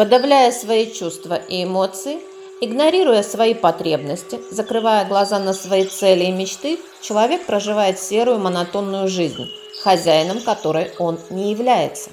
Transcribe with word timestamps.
Подавляя 0.00 0.50
свои 0.50 0.90
чувства 0.90 1.34
и 1.34 1.62
эмоции, 1.62 2.20
игнорируя 2.62 3.22
свои 3.22 3.52
потребности, 3.52 4.40
закрывая 4.50 5.04
глаза 5.04 5.38
на 5.38 5.52
свои 5.52 5.84
цели 5.84 6.24
и 6.24 6.32
мечты, 6.32 6.78
человек 7.02 7.44
проживает 7.44 7.98
серую 7.98 8.38
монотонную 8.38 9.08
жизнь, 9.08 9.50
хозяином 9.82 10.40
которой 10.40 10.90
он 10.98 11.18
не 11.28 11.50
является. 11.50 12.08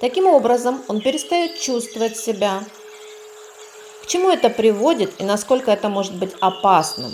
Таким 0.00 0.24
образом, 0.24 0.82
он 0.88 1.02
перестает 1.02 1.60
чувствовать 1.60 2.16
себя. 2.16 2.64
К 4.02 4.06
чему 4.06 4.30
это 4.30 4.48
приводит 4.48 5.20
и 5.20 5.24
насколько 5.24 5.70
это 5.70 5.90
может 5.90 6.14
быть 6.14 6.32
опасным? 6.40 7.12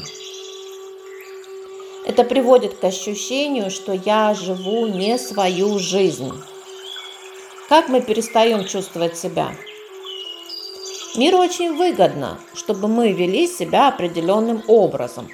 Это 2.06 2.22
приводит 2.22 2.76
к 2.76 2.84
ощущению, 2.84 3.72
что 3.72 3.92
я 3.92 4.34
живу 4.34 4.86
не 4.86 5.18
свою 5.18 5.80
жизнь. 5.80 6.32
Как 7.68 7.88
мы 7.88 8.00
перестаем 8.00 8.64
чувствовать 8.64 9.16
себя? 9.16 9.48
Миру 11.16 11.38
очень 11.38 11.76
выгодно, 11.76 12.38
чтобы 12.54 12.88
мы 12.88 13.12
вели 13.12 13.46
себя 13.46 13.88
определенным 13.88 14.62
образом, 14.68 15.28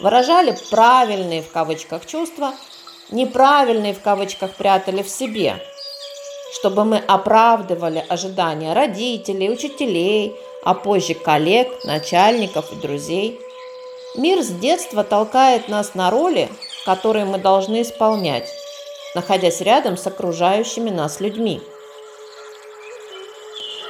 выражали 0.00 0.56
правильные 0.70 1.42
в 1.42 1.50
кавычках 1.50 2.06
чувства, 2.06 2.52
неправильные 3.10 3.94
в 3.94 4.00
кавычках 4.00 4.54
прятали 4.54 5.02
в 5.02 5.08
себе, 5.08 5.56
чтобы 6.52 6.84
мы 6.84 6.98
оправдывали 6.98 8.04
ожидания 8.08 8.72
родителей, 8.72 9.50
учителей, 9.50 10.36
а 10.62 10.74
позже 10.74 11.14
коллег, 11.14 11.84
начальников 11.84 12.72
и 12.72 12.76
друзей– 12.76 13.40
Мир 14.16 14.42
с 14.42 14.48
детства 14.48 15.04
толкает 15.04 15.68
нас 15.68 15.94
на 15.94 16.10
роли, 16.10 16.48
которые 16.84 17.24
мы 17.26 17.38
должны 17.38 17.82
исполнять, 17.82 18.48
находясь 19.14 19.60
рядом 19.60 19.96
с 19.96 20.04
окружающими 20.04 20.90
нас 20.90 21.20
людьми. 21.20 21.62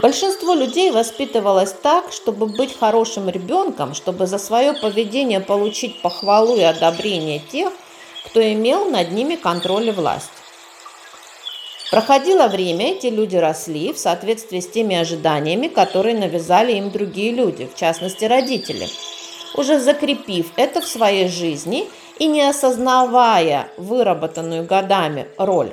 Большинство 0.01 0.55
людей 0.55 0.91
воспитывалось 0.91 1.73
так, 1.73 2.13
чтобы 2.13 2.47
быть 2.47 2.79
хорошим 2.79 3.29
ребенком, 3.29 3.95
чтобы 3.95 4.27
за 4.27 4.39
свое 4.39 4.73
поведение 4.73 5.41
получить 5.41 6.01
похвалу 6.03 6.57
и 6.57 6.63
одобрение 6.63 7.39
тех, 7.39 7.73
кто 8.27 8.41
имел 8.41 8.91
над 8.91 9.13
ними 9.13 9.37
контроль 9.37 9.89
и 9.89 9.93
власть. 9.93 10.31
Проходило 11.91 12.47
время, 12.47 12.93
эти 12.93 13.09
люди 13.09 13.37
росли 13.37 13.93
в 13.93 13.99
соответствии 13.99 14.61
с 14.61 14.69
теми 14.69 14.97
ожиданиями, 14.97 15.67
которые 15.67 16.17
навязали 16.17 16.73
им 16.73 16.91
другие 16.91 17.33
люди, 17.33 17.69
в 17.73 17.79
частности 17.79 18.25
родители– 18.25 18.89
уже 19.55 19.81
закрепив 19.81 20.53
это 20.57 20.81
в 20.81 20.87
своей 20.87 21.29
жизни 21.29 21.89
и 22.19 22.27
не 22.27 22.43
осознавая 22.43 23.69
выработанную 23.77 24.65
годами 24.65 25.27
роль. 25.39 25.73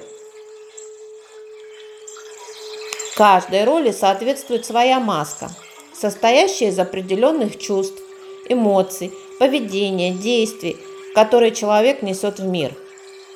Каждой 3.18 3.64
роли 3.64 3.90
соответствует 3.90 4.64
своя 4.64 5.00
маска, 5.00 5.50
состоящая 5.92 6.68
из 6.68 6.78
определенных 6.78 7.58
чувств, 7.58 8.00
эмоций, 8.48 9.12
поведения, 9.40 10.12
действий, 10.12 10.78
которые 11.16 11.52
человек 11.52 12.04
несет 12.04 12.38
в 12.38 12.46
мир. 12.46 12.76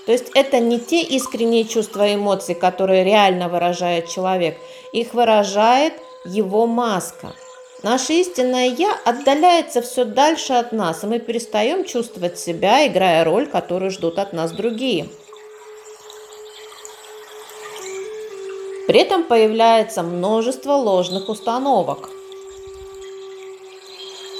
То 0.05 0.11
есть 0.11 0.29
это 0.35 0.59
не 0.59 0.79
те 0.79 1.01
искренние 1.01 1.65
чувства 1.65 2.07
и 2.07 2.13
эмоции, 2.13 2.53
которые 2.53 3.03
реально 3.03 3.49
выражает 3.49 4.07
человек, 4.07 4.55
их 4.93 5.15
выражает 5.15 5.93
его 6.25 6.67
маска– 6.67 7.33
Наше 7.83 8.13
истинное 8.13 8.67
«я» 8.67 8.95
отдаляется 9.05 9.81
все 9.81 10.05
дальше 10.05 10.53
от 10.53 10.71
нас, 10.71 11.03
и 11.03 11.07
мы 11.07 11.17
перестаем 11.17 11.83
чувствовать 11.83 12.38
себя, 12.38 12.85
играя 12.85 13.23
роль, 13.23 13.47
которую 13.47 13.89
ждут 13.89 14.19
от 14.19 14.33
нас 14.33 14.51
другие. 14.51 15.09
При 18.92 19.00
этом 19.00 19.23
появляется 19.23 20.03
множество 20.03 20.73
ложных 20.73 21.30
установок. 21.30 22.09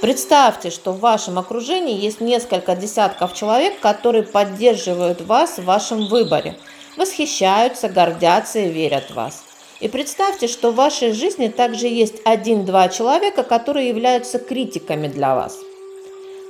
Представьте, 0.02 0.72
что 0.72 0.92
в 0.92 1.00
вашем 1.00 1.40
окружении 1.40 1.98
есть 1.98 2.20
несколько 2.20 2.76
десятков 2.76 3.34
человек, 3.34 3.80
которые 3.80 4.24
поддерживают 4.24 5.22
вас 5.22 5.58
в 5.58 5.64
вашем 5.64 6.08
выборе, 6.08 6.58
восхищаются, 6.98 7.88
гордятся 7.88 8.60
и 8.60 8.70
верят 8.70 9.12
в 9.12 9.14
вас– 9.14 9.42
и 9.80 9.88
представьте, 9.88 10.48
что 10.48 10.72
в 10.72 10.76
вашей 10.76 11.14
жизни 11.14 11.48
также 11.48 11.88
есть 11.88 12.16
один-два 12.26 12.90
человека, 12.90 13.44
которые 13.44 13.88
являются 13.88 14.38
критиками 14.38 15.08
для 15.08 15.34
вас. 15.34 15.58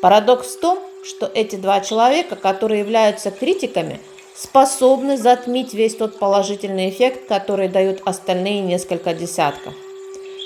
Парадокс 0.01 0.55
в 0.55 0.59
том, 0.59 0.79
что 1.03 1.31
эти 1.33 1.55
два 1.55 1.79
человека, 1.81 2.35
которые 2.35 2.79
являются 2.79 3.31
критиками, 3.31 4.01
способны 4.35 5.17
затмить 5.17 5.73
весь 5.73 5.95
тот 5.95 6.19
положительный 6.19 6.89
эффект, 6.89 7.27
который 7.27 7.67
дают 7.67 8.01
остальные 8.05 8.61
несколько 8.61 9.13
десятков. 9.13 9.73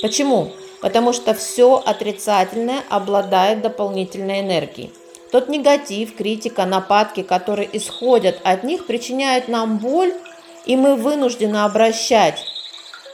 Почему? 0.01 0.51
Потому 0.81 1.13
что 1.13 1.34
все 1.34 1.81
отрицательное 1.84 2.81
обладает 2.90 3.62
дополнительной 3.62 4.41
энергией. 4.41 4.91
Тот 5.31 5.50
негатив, 5.50 6.16
критика, 6.16 6.66
нападки, 6.66 7.23
которые 7.23 7.68
исходят 7.73 8.40
от 8.44 8.63
них, 8.63 8.85
причиняют 8.85 9.47
нам 9.47 9.79
боль, 9.79 10.13
и 10.66 10.75
мы 10.75 10.96
вынуждены 10.96 11.57
обращать 11.57 12.44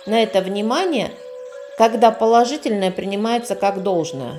на 0.06 0.22
это 0.22 0.42
внимание, 0.42 1.12
когда 1.78 2.12
положительное 2.12 2.92
принимается 2.92 3.56
как 3.56 3.82
должное. 3.84 4.36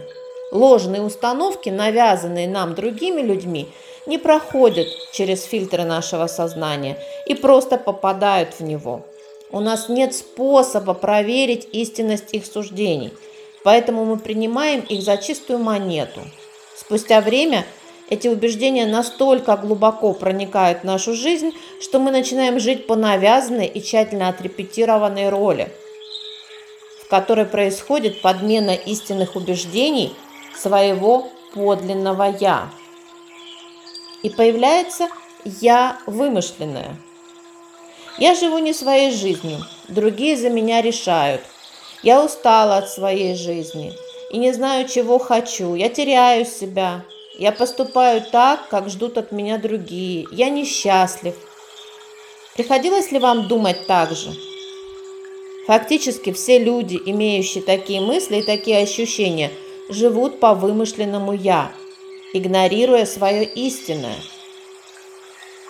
Ложные 0.52 1.00
установки, 1.00 1.70
навязанные 1.70 2.46
нам 2.46 2.74
другими 2.74 3.22
людьми, 3.22 3.68
не 4.04 4.18
проходят 4.18 4.86
через 5.10 5.44
фильтры 5.44 5.84
нашего 5.84 6.26
сознания 6.26 6.98
и 7.26 7.34
просто 7.34 7.78
попадают 7.78 8.50
в 8.58 8.62
него. 8.62 9.00
У 9.50 9.60
нас 9.60 9.88
нет 9.88 10.14
способа 10.14 10.92
проверить 10.92 11.66
истинность 11.72 12.34
их 12.34 12.44
суждений, 12.44 13.14
поэтому 13.64 14.04
мы 14.04 14.18
принимаем 14.18 14.80
их 14.80 15.00
за 15.00 15.16
чистую 15.16 15.58
монету. 15.58 16.20
Спустя 16.76 17.22
время 17.22 17.64
эти 18.10 18.28
убеждения 18.28 18.84
настолько 18.84 19.56
глубоко 19.56 20.12
проникают 20.12 20.80
в 20.80 20.84
нашу 20.84 21.14
жизнь, 21.14 21.52
что 21.80 21.98
мы 21.98 22.10
начинаем 22.10 22.60
жить 22.60 22.86
по 22.86 22.94
навязанной 22.94 23.68
и 23.68 23.82
тщательно 23.82 24.28
отрепетированной 24.28 25.30
роли, 25.30 25.72
в 27.02 27.08
которой 27.08 27.46
происходит 27.46 28.20
подмена 28.20 28.74
истинных 28.74 29.34
убеждений 29.34 30.14
своего 30.56 31.28
подлинного 31.54 32.34
«я». 32.38 32.70
И 34.22 34.30
появляется 34.30 35.08
«я 35.44 35.98
вымышленное». 36.06 36.96
Я 38.18 38.34
живу 38.34 38.58
не 38.58 38.72
своей 38.72 39.10
жизнью, 39.10 39.58
другие 39.88 40.36
за 40.36 40.50
меня 40.50 40.82
решают. 40.82 41.40
Я 42.02 42.22
устала 42.22 42.76
от 42.76 42.90
своей 42.90 43.34
жизни 43.34 43.94
и 44.30 44.38
не 44.38 44.52
знаю, 44.52 44.86
чего 44.86 45.18
хочу. 45.18 45.74
Я 45.74 45.88
теряю 45.88 46.44
себя, 46.44 47.04
я 47.38 47.50
поступаю 47.50 48.22
так, 48.30 48.68
как 48.68 48.90
ждут 48.90 49.16
от 49.16 49.32
меня 49.32 49.56
другие. 49.56 50.26
Я 50.30 50.50
несчастлив. 50.50 51.34
Приходилось 52.54 53.10
ли 53.10 53.18
вам 53.18 53.48
думать 53.48 53.86
так 53.86 54.12
же? 54.12 54.30
Фактически 55.66 56.32
все 56.32 56.58
люди, 56.58 57.00
имеющие 57.06 57.62
такие 57.62 58.00
мысли 58.00 58.36
и 58.38 58.42
такие 58.42 58.78
ощущения, 58.78 59.50
живут 59.92 60.40
по 60.40 60.54
вымышленному 60.54 61.32
«я», 61.32 61.72
игнорируя 62.32 63.06
свое 63.06 63.44
истинное. 63.44 64.16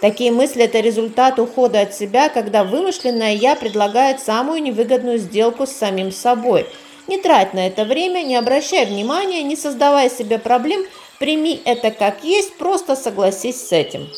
Такие 0.00 0.32
мысли– 0.32 0.62
это 0.64 0.80
результат 0.80 1.38
ухода 1.38 1.80
от 1.80 1.94
себя, 1.94 2.28
когда 2.28 2.64
вымышленное 2.64 3.34
«я» 3.34 3.54
предлагает 3.54 4.20
самую 4.20 4.62
невыгодную 4.62 5.18
сделку 5.18 5.66
с 5.66 5.72
самим 5.72 6.10
собой. 6.10 6.66
Не 7.08 7.18
трать 7.18 7.54
на 7.54 7.66
это 7.66 7.84
время, 7.84 8.22
не 8.22 8.36
обращай 8.36 8.86
внимания, 8.86 9.42
не 9.42 9.56
создавай 9.56 10.10
себе 10.10 10.38
проблем– 10.38 10.84
Прими 11.22 11.60
это 11.64 11.92
как 11.92 12.24
есть, 12.24 12.54
просто 12.54 12.96
согласись 12.96 13.68
с 13.68 13.70
этим. 13.70 14.08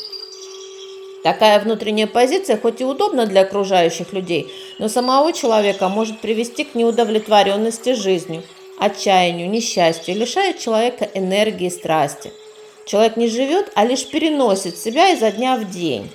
Такая 1.23 1.61
внутренняя 1.61 2.07
позиция 2.07 2.57
хоть 2.57 2.81
и 2.81 2.85
удобна 2.87 3.27
для 3.27 3.43
окружающих 3.43 4.15
людей, 4.15 4.51
но 4.79 4.89
самого 4.89 5.35
человека 5.35 5.91
может 5.91 6.23
привести 6.23 6.65
к 6.65 6.75
неудовлетворенности 6.75 7.93
жизнью, 7.93 8.43
отчаянию, 8.85 9.49
несчастью, 9.49 10.17
лишает 10.17 10.59
человека 10.59 11.09
энергии 11.15 11.67
и 11.67 11.71
страсти. 11.71 12.33
Человек 12.87 13.17
не 13.17 13.29
живет, 13.29 13.71
а 13.75 13.85
лишь 13.85 14.07
переносит 14.07 14.77
себя 14.79 15.11
изо 15.11 15.31
дня 15.31 15.57
в 15.57 15.71
день. 15.71 16.11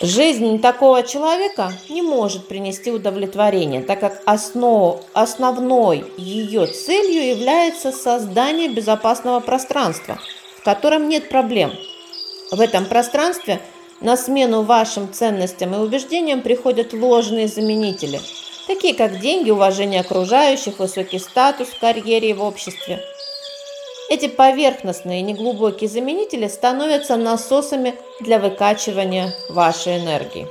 Жизнь 0.00 0.60
такого 0.60 1.02
человека 1.02 1.72
не 1.88 2.02
может 2.02 2.48
принести 2.48 2.90
удовлетворение, 2.90 3.80
так 3.80 4.00
как 4.00 4.20
основ, 4.24 5.00
основной 5.12 6.04
ее 6.16 6.66
целью 6.66 7.28
является 7.28 7.92
создание 7.92 8.68
безопасного 8.68 9.38
пространства, 9.40 10.18
в 10.58 10.64
котором 10.64 11.08
нет 11.08 11.28
проблем. 11.28 11.72
В 12.50 12.60
этом 12.60 12.86
пространстве 12.86 13.60
на 14.00 14.16
смену 14.16 14.62
вашим 14.62 15.12
ценностям 15.12 15.74
и 15.74 15.78
убеждениям 15.78 16.42
приходят 16.42 16.92
ложные 16.92 17.46
заменители, 17.46 18.20
такие 18.66 18.94
как 18.94 19.20
деньги, 19.20 19.50
уважение 19.50 20.00
окружающих, 20.00 20.78
высокий 20.78 21.18
статус 21.18 21.68
в 21.68 21.78
карьере 21.78 22.30
и 22.30 22.34
в 22.34 22.42
обществе– 22.42 23.04
эти 24.10 24.28
поверхностные 24.28 25.22
неглубокие 25.22 25.88
заменители 25.88 26.46
становятся 26.46 27.16
насосами 27.16 27.94
для 28.20 28.38
выкачивания 28.38 29.34
вашей 29.48 29.98
энергии. 29.98 30.46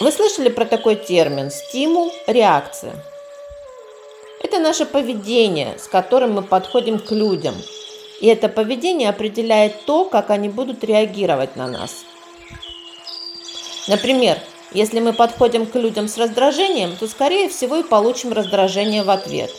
Вы 0.00 0.10
слышали 0.10 0.48
про 0.48 0.64
такой 0.64 0.96
термин 0.96 1.50
стимул, 1.50 2.12
реакция? 2.26 2.94
Это 4.42 4.58
наше 4.58 4.86
поведение, 4.86 5.78
с 5.78 5.86
которым 5.86 6.32
мы 6.32 6.42
подходим 6.42 6.98
к 6.98 7.12
людям. 7.12 7.54
И 8.20 8.26
это 8.26 8.48
поведение 8.48 9.08
определяет 9.08 9.84
то, 9.84 10.04
как 10.04 10.30
они 10.30 10.48
будут 10.48 10.82
реагировать 10.82 11.54
на 11.54 11.68
нас. 11.68 12.04
Например, 13.88 14.38
если 14.72 15.00
мы 15.00 15.12
подходим 15.12 15.66
к 15.66 15.74
людям 15.74 16.06
с 16.06 16.16
раздражением, 16.16 16.96
то 16.96 17.08
скорее 17.08 17.48
всего 17.48 17.76
и 17.76 17.82
получим 17.82 18.32
раздражение 18.32 19.02
в 19.02 19.10
ответ. 19.10 19.50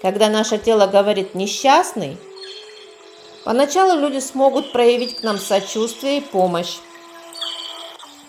Когда 0.00 0.28
наше 0.28 0.58
тело 0.58 0.86
говорит 0.86 1.34
«несчастный», 1.34 2.16
поначалу 3.44 4.00
люди 4.00 4.20
смогут 4.20 4.72
проявить 4.72 5.16
к 5.16 5.22
нам 5.22 5.38
сочувствие 5.38 6.18
и 6.18 6.20
помощь, 6.22 6.78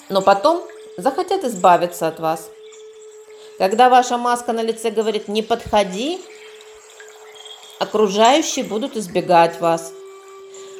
но 0.09 0.21
потом 0.21 0.63
захотят 0.97 1.43
избавиться 1.43 2.07
от 2.07 2.19
вас. 2.19 2.49
Когда 3.57 3.89
ваша 3.89 4.17
маска 4.17 4.51
на 4.51 4.61
лице 4.61 4.89
говорит 4.89 5.27
«не 5.27 5.41
подходи», 5.41 6.19
окружающие 7.79 8.65
будут 8.65 8.97
избегать 8.97 9.59
вас– 9.59 9.93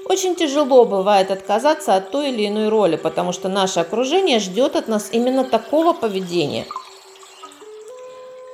очень 0.06 0.36
тяжело 0.36 0.86
бывает 0.86 1.32
отказаться 1.32 1.96
от 1.96 2.12
той 2.12 2.30
или 2.30 2.48
иной 2.48 2.70
роли, 2.70 2.96
потому 2.98 3.32
что 3.32 3.50
наше 3.50 3.80
окружение 3.80 4.40
ждет 4.40 4.76
от 4.76 4.88
нас 4.88 5.10
именно 5.12 5.44
такого 5.44 5.94
поведения. 5.94 6.66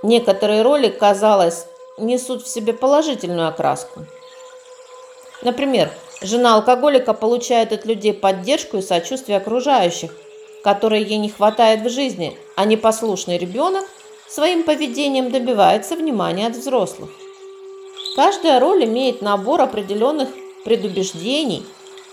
Некоторые 0.04 0.62
роли, 0.62 0.88
казалось, 0.90 1.66
несут 1.98 2.44
в 2.44 2.48
себе 2.48 2.74
положительную 2.74 3.50
окраску. 3.50 4.06
Например, 5.42 5.92
жена 6.22 6.56
алкоголика 6.56 7.14
получает 7.14 7.74
от 7.74 7.86
людей 7.86 8.14
поддержку 8.14 8.78
и 8.78 8.82
сочувствие 8.82 9.38
окружающих, 9.38 10.12
которой 10.64 11.04
ей 11.04 11.18
не 11.18 11.30
хватает 11.30 11.82
в 11.82 11.90
жизни, 11.90 12.38
а 12.56 12.66
непослушный 12.66 13.38
ребенок 13.38 13.86
своим 14.28 14.64
поведением 14.64 15.32
добивается 15.32 15.96
внимания 15.96 16.48
от 16.48 16.56
взрослых. 16.56 17.10
Каждая 18.16 18.60
роль 18.60 18.86
имеет 18.86 19.22
набор 19.22 19.62
определенных 19.62 20.30
предубеждений, 20.70 21.66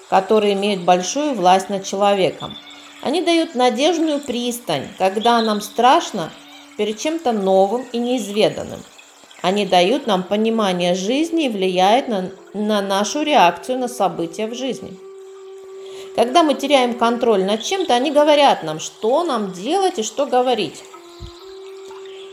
которые 0.09 0.55
имеют 0.55 0.81
большую 0.81 1.35
власть 1.35 1.69
над 1.69 1.85
человеком. 1.85 2.57
Они 3.03 3.21
дают 3.21 3.55
надежную 3.55 4.19
пристань, 4.19 4.89
когда 4.97 5.43
нам 5.43 5.61
страшно 5.61 6.33
перед 6.79 6.99
чем-то 6.99 7.33
новым 7.33 7.85
и 7.93 7.99
неизведанным. 7.99 8.81
Они 9.43 9.67
дают 9.67 10.07
нам 10.07 10.23
понимание 10.23 10.95
жизни 10.95 11.45
и 11.45 11.49
влияют 11.51 12.09
на, 12.09 12.31
на 12.55 12.81
нашу 12.81 13.21
реакцию 13.25 13.79
на 13.79 13.89
события 13.89 14.47
в 14.47 14.55
жизни. 14.55 14.97
Когда 16.15 16.43
мы 16.43 16.55
теряем 16.55 16.95
контроль 16.95 17.45
над 17.45 17.63
чем-то, 17.63 17.93
они 17.93 18.11
говорят 18.11 18.63
нам, 18.63 18.81
что 18.81 19.23
нам 19.23 19.53
делать 19.53 19.99
и 19.99 20.03
что 20.03 20.25
говорить. 20.25 20.83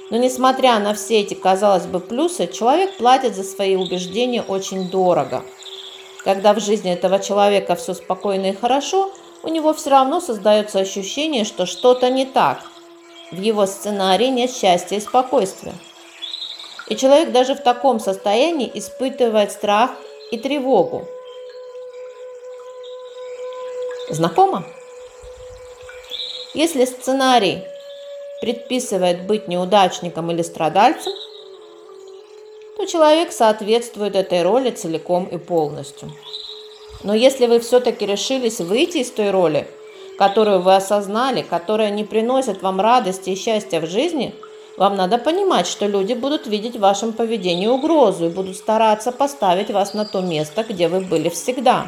Но 0.09 0.15
несмотря 0.15 0.79
на 0.79 0.93
все 0.93 1.19
эти, 1.19 1.33
казалось 1.33 1.85
бы, 1.85 1.99
плюсы, 1.99 2.47
человек 2.47 2.95
платит 2.95 3.35
за 3.35 3.43
свои 3.43 3.75
убеждения 3.75 4.41
очень 4.41 4.87
дорого– 4.89 5.43
когда 6.23 6.53
в 6.53 6.59
жизни 6.59 6.91
этого 6.91 7.19
человека 7.19 7.75
все 7.75 7.93
спокойно 7.93 8.47
и 8.47 8.55
хорошо, 8.55 9.11
у 9.43 9.49
него 9.49 9.73
все 9.73 9.89
равно 9.89 10.21
создается 10.21 10.79
ощущение, 10.79 11.43
что 11.43 11.65
что-то 11.65 12.09
не 12.09 12.25
так. 12.25 12.59
В 13.31 13.41
его 13.41 13.65
сценарии 13.65 14.27
нет 14.27 14.51
счастья 14.51 14.95
и 14.95 15.01
спокойствия. 15.01 15.73
И 16.87 16.95
человек 16.95 17.31
даже 17.31 17.55
в 17.55 17.63
таком 17.63 17.99
состоянии 17.99 18.71
испытывает 18.73 19.51
страх 19.51 19.91
и 20.31 20.37
тревогу. 20.37 21.07
Знакомо? 24.09 24.63
Если 26.53 26.85
сценарий 26.85 27.63
предписывает 28.41 29.25
быть 29.25 29.47
неудачником 29.47 30.29
или 30.31 30.41
страдальцем, 30.41 31.13
человек 32.93 33.31
соответствует 33.31 34.15
этой 34.15 34.43
роли 34.43 34.69
целиком 34.69 35.25
и 35.25 35.37
полностью. 35.37 36.11
Но 37.03 37.15
если 37.15 37.47
вы 37.47 37.59
все-таки 37.59 38.05
решились 38.05 38.59
выйти 38.59 38.99
из 38.99 39.09
той 39.09 39.31
роли, 39.31 39.67
которую 40.19 40.61
вы 40.61 40.75
осознали, 40.75 41.41
которая 41.41 41.89
не 41.89 42.03
приносит 42.03 42.61
вам 42.61 42.79
радости 42.79 43.31
и 43.31 43.35
счастья 43.35 43.81
в 43.81 43.87
жизни, 43.87 44.35
вам 44.77 44.95
надо 44.95 45.17
понимать, 45.17 45.65
что 45.65 45.87
люди 45.87 46.13
будут 46.13 46.45
видеть 46.45 46.75
в 46.75 46.81
вашем 46.81 47.13
поведении 47.13 47.65
угрозу 47.65 48.27
и 48.27 48.29
будут 48.29 48.57
стараться 48.57 49.11
поставить 49.11 49.71
вас 49.71 49.95
на 49.95 50.05
то 50.05 50.21
место, 50.21 50.63
где 50.63 50.87
вы 50.87 50.99
были 50.99 51.29
всегда. 51.29 51.87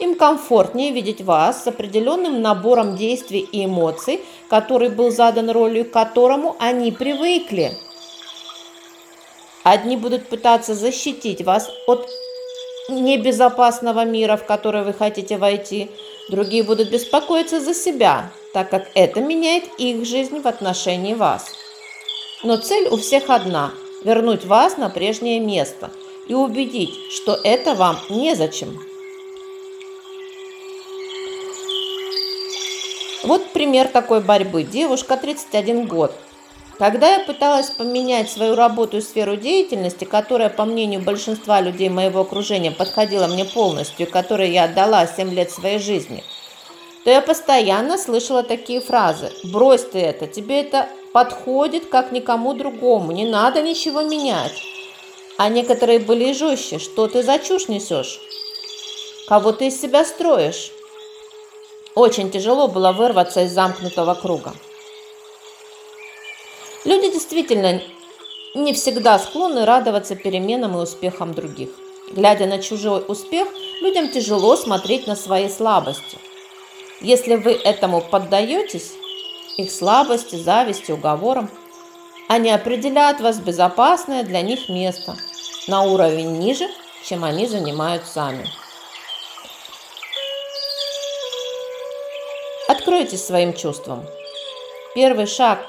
Им 0.00 0.16
комфортнее 0.16 0.90
видеть 0.90 1.20
вас 1.20 1.62
с 1.62 1.68
определенным 1.68 2.42
набором 2.42 2.96
действий 2.96 3.48
и 3.52 3.64
эмоций, 3.64 4.20
который 4.50 4.88
был 4.88 5.12
задан 5.12 5.50
ролью, 5.50 5.84
к 5.84 5.92
которому 5.92 6.56
они 6.58 6.90
привыкли– 6.90 7.78
Одни 9.64 9.96
будут 9.96 10.26
пытаться 10.28 10.74
защитить 10.74 11.42
вас 11.42 11.70
от 11.86 12.08
небезопасного 12.88 14.04
мира, 14.04 14.36
в 14.36 14.44
который 14.44 14.82
вы 14.82 14.92
хотите 14.92 15.38
войти. 15.38 15.88
Другие 16.28 16.64
будут 16.64 16.90
беспокоиться 16.90 17.60
за 17.60 17.74
себя, 17.74 18.32
так 18.52 18.70
как 18.70 18.88
это 18.94 19.20
меняет 19.20 19.64
их 19.78 20.04
жизнь 20.04 20.40
в 20.40 20.48
отношении 20.48 21.14
вас. 21.14 21.46
Но 22.42 22.56
цель 22.56 22.88
у 22.88 22.96
всех 22.96 23.30
одна– 23.30 23.72
вернуть 24.04 24.44
вас 24.44 24.78
на 24.78 24.88
прежнее 24.88 25.38
место 25.38 25.90
и 26.26 26.34
убедить, 26.34 26.94
что 27.10 27.38
это 27.44 27.74
вам 27.74 27.98
незачем. 28.10 28.80
Вот 33.22 33.52
пример 33.52 33.86
такой 33.86 34.20
борьбы. 34.20 34.64
Девушка 34.64 35.16
31 35.16 35.86
год– 35.86 36.12
когда 36.78 37.16
я 37.16 37.20
пыталась 37.20 37.70
поменять 37.70 38.30
свою 38.30 38.54
работу 38.54 38.98
и 38.98 39.00
сферу 39.00 39.36
деятельности, 39.36 40.04
которая, 40.04 40.48
по 40.48 40.64
мнению 40.64 41.00
большинства 41.00 41.60
людей 41.60 41.88
моего 41.88 42.20
окружения, 42.20 42.70
подходила 42.70 43.26
мне 43.26 43.44
полностью, 43.44 44.10
которой 44.10 44.50
я 44.50 44.64
отдала 44.64 45.06
7 45.06 45.32
лет 45.32 45.50
своей 45.50 45.78
жизни, 45.78 46.24
то 47.04 47.10
я 47.10 47.20
постоянно 47.20 47.98
слышала 47.98 48.42
такие 48.42 48.80
фразы. 48.80 49.32
«Брось 49.44 49.84
ты 49.84 49.98
это, 49.98 50.26
тебе 50.26 50.60
это 50.60 50.88
подходит 51.12 51.86
как 51.86 52.12
никому 52.12 52.54
другому, 52.54 53.12
не 53.12 53.26
надо 53.26 53.60
ничего 53.62 54.02
менять». 54.02 54.62
А 55.38 55.48
некоторые 55.48 55.98
были 55.98 56.30
и 56.30 56.34
жестче. 56.34 56.78
«Что 56.78 57.08
ты 57.08 57.22
за 57.22 57.38
чушь 57.38 57.68
несешь? 57.68 58.20
Кого 59.28 59.52
ты 59.52 59.66
из 59.66 59.80
себя 59.80 60.04
строишь?» 60.04 60.70
Очень 61.94 62.30
тяжело 62.30 62.68
было 62.68 62.92
вырваться 62.92 63.42
из 63.42 63.52
замкнутого 63.52 64.14
круга. 64.14 64.52
Люди 66.84 67.12
действительно 67.12 67.80
не 68.54 68.72
всегда 68.72 69.18
склонны 69.18 69.64
радоваться 69.64 70.16
переменам 70.16 70.76
и 70.76 70.80
успехам 70.80 71.32
других. 71.32 71.70
Глядя 72.10 72.46
на 72.46 72.60
чужой 72.60 73.04
успех, 73.06 73.48
людям 73.80 74.08
тяжело 74.08 74.56
смотреть 74.56 75.06
на 75.06 75.14
свои 75.14 75.48
слабости. 75.48 76.18
Если 77.00 77.36
вы 77.36 77.52
этому 77.52 78.00
поддаетесь, 78.00 78.92
их 79.56 79.70
слабости, 79.70 80.36
зависти, 80.36 80.90
уговорам, 80.92 81.48
они 82.28 82.50
определяют 82.50 83.20
вас 83.20 83.38
безопасное 83.38 84.24
для 84.24 84.42
них 84.42 84.68
место 84.68 85.16
на 85.68 85.82
уровень 85.82 86.38
ниже, 86.38 86.68
чем 87.04 87.24
они 87.24 87.46
занимают 87.46 88.04
сами. 88.06 88.46
Откройтесь 92.68 93.24
своим 93.24 93.52
чувствам. 93.52 94.04
Первый 94.94 95.26
шаг 95.26 95.66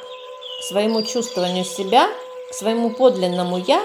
своему 0.67 1.03
чувствованию 1.03 1.65
себя, 1.65 2.07
к 2.49 2.53
своему 2.53 2.91
подлинному 2.91 3.57
«я», 3.57 3.81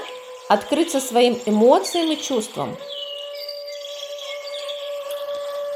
открыться 0.48 1.00
своим 1.00 1.38
эмоциям 1.44 2.10
и 2.12 2.16
чувствам. 2.16 2.76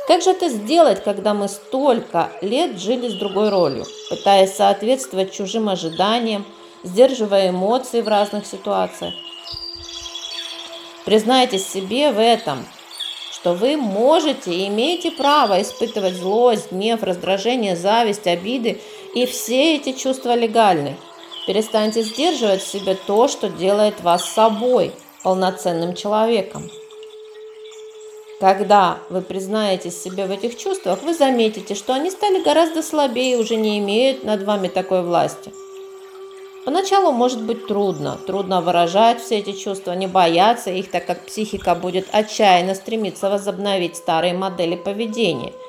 Как 0.06 0.22
же 0.22 0.30
это 0.30 0.48
сделать, 0.48 1.04
когда 1.04 1.32
мы 1.34 1.48
столько 1.48 2.30
лет 2.40 2.78
жили 2.78 3.08
с 3.08 3.14
другой 3.14 3.50
ролью, 3.50 3.84
пытаясь 4.10 4.54
соответствовать 4.54 5.32
чужим 5.32 5.68
ожиданиям, 5.68 6.46
сдерживая 6.82 7.50
эмоции 7.50 8.00
в 8.00 8.08
разных 8.08 8.46
ситуациях? 8.46 9.14
Признайтесь 11.04 11.66
себе 11.66 12.12
в 12.12 12.20
этом, 12.20 12.66
что 13.42 13.54
вы 13.54 13.76
можете 13.76 14.54
и 14.54 14.68
имеете 14.68 15.10
право 15.10 15.60
испытывать 15.60 16.14
злость, 16.14 16.70
гнев, 16.70 17.02
раздражение, 17.02 17.74
зависть, 17.74 18.28
обиды 18.28 18.80
и 19.16 19.26
все 19.26 19.74
эти 19.74 19.94
чувства 19.94 20.36
легальны. 20.36 20.96
Перестаньте 21.48 22.04
сдерживать 22.04 22.62
в 22.62 22.70
себе 22.70 22.94
то, 22.94 23.26
что 23.26 23.48
делает 23.48 24.00
вас 24.00 24.30
собой, 24.30 24.92
полноценным 25.24 25.96
человеком. 25.96 26.70
Когда 28.38 28.98
вы 29.10 29.22
признаетесь 29.22 30.00
себе 30.00 30.26
в 30.26 30.30
этих 30.30 30.56
чувствах, 30.56 31.02
вы 31.02 31.12
заметите, 31.12 31.74
что 31.74 31.94
они 31.94 32.12
стали 32.12 32.44
гораздо 32.44 32.80
слабее 32.80 33.32
и 33.32 33.40
уже 33.40 33.56
не 33.56 33.80
имеют 33.80 34.22
над 34.22 34.44
вами 34.44 34.68
такой 34.68 35.02
власти. 35.02 35.52
Поначалу 36.64 37.12
может 37.12 37.42
быть 37.42 37.66
трудно, 37.66 38.18
трудно 38.26 38.60
выражать 38.60 39.20
все 39.20 39.38
эти 39.38 39.52
чувства, 39.52 39.92
не 39.92 40.06
бояться 40.06 40.70
их, 40.70 40.90
так 40.90 41.06
как 41.06 41.26
психика 41.26 41.74
будет 41.74 42.06
отчаянно 42.12 42.74
стремиться 42.74 43.28
возобновить 43.28 43.96
старые 43.96 44.32
модели 44.34 44.76
поведения– 44.76 45.52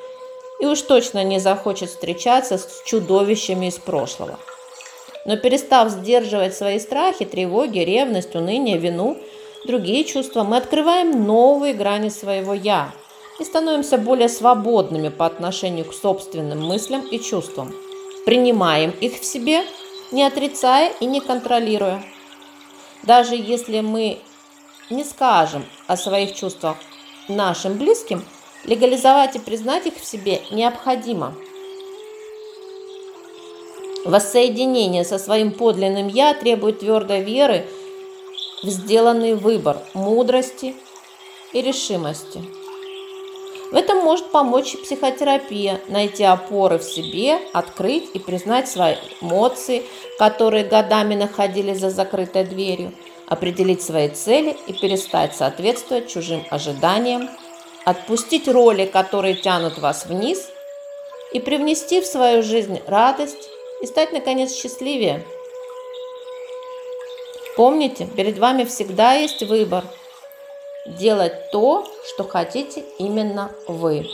и 0.63 0.65
уж 0.65 0.81
точно 0.81 1.25
не 1.25 1.39
захочет 1.39 1.89
встречаться 1.89 2.57
с 2.57 2.83
чудовищами 2.85 3.65
из 3.65 3.77
прошлого. 3.77 4.39
Но 5.25 5.35
перестав 5.35 5.89
сдерживать 5.89 6.55
свои 6.55 6.79
страхи, 6.79 7.25
тревоги, 7.25 7.79
ревность, 7.79 8.33
уныние, 8.33 8.77
вину, 8.77 9.17
другие 9.65 10.05
чувства, 10.05 10.43
мы 10.43 10.55
открываем 10.55 11.25
новые 11.25 11.73
грани 11.73 12.07
своего 12.07 12.53
«я» 12.53 12.93
и 13.39 13.43
становимся 13.43 13.97
более 13.97 14.29
свободными 14.29 15.09
по 15.09 15.25
отношению 15.25 15.83
к 15.83 15.93
собственным 15.93 16.65
мыслям 16.65 17.01
и 17.01 17.19
чувствам. 17.19 17.73
Принимаем 18.25 18.93
их 19.01 19.19
в 19.19 19.25
себе, 19.25 19.63
не 20.13 20.23
отрицая 20.23 20.93
и 20.99 21.05
не 21.05 21.19
контролируя. 21.19 22.03
Даже 23.01 23.35
если 23.35 23.81
мы 23.81 24.19
не 24.89 25.03
скажем 25.03 25.65
о 25.87 25.97
своих 25.97 26.35
чувствах 26.35 26.77
нашим 27.27 27.77
близким, 27.77 28.23
легализовать 28.63 29.35
и 29.35 29.39
признать 29.39 29.87
их 29.87 29.95
в 29.95 30.05
себе 30.05 30.41
необходимо. 30.51 31.33
Воссоединение 34.05 35.03
со 35.03 35.17
своим 35.17 35.51
подлинным 35.51 36.07
«я» 36.07 36.33
требует 36.33 36.79
твердой 36.79 37.23
веры 37.23 37.65
в 38.61 38.67
сделанный 38.67 39.33
выбор, 39.33 39.77
мудрости 39.93 40.75
и 41.53 41.61
решимости. 41.61 42.43
В 43.73 43.75
этом 43.75 44.03
может 44.03 44.29
помочь 44.29 44.77
психотерапия, 44.83 45.81
найти 45.87 46.23
опоры 46.23 46.77
в 46.77 46.83
себе, 46.83 47.39
открыть 47.53 48.07
и 48.13 48.19
признать 48.19 48.69
свои 48.69 48.97
эмоции, 49.19 49.81
которые 50.19 50.63
годами 50.63 51.15
находились 51.15 51.79
за 51.79 51.89
закрытой 51.89 52.43
дверью, 52.43 52.93
определить 53.27 53.81
свои 53.81 54.09
цели 54.09 54.55
и 54.67 54.73
перестать 54.73 55.35
соответствовать 55.35 56.07
чужим 56.07 56.45
ожиданиям, 56.51 57.31
отпустить 57.83 58.47
роли, 58.47 58.85
которые 58.85 59.33
тянут 59.33 59.79
вас 59.79 60.05
вниз, 60.05 60.51
и 61.31 61.39
привнести 61.39 61.99
в 61.99 62.05
свою 62.05 62.43
жизнь 62.43 62.79
радость 62.85 63.49
и 63.81 63.87
стать, 63.87 64.13
наконец, 64.13 64.53
счастливее. 64.53 65.25
Помните, 67.55 68.07
перед 68.15 68.37
вами 68.37 68.65
всегда 68.65 69.13
есть 69.13 69.41
выбор– 69.41 69.83
делать 70.85 71.51
то, 71.51 71.85
что 72.05 72.23
хотите 72.23 72.83
именно 72.97 73.51
вы. 73.67 74.05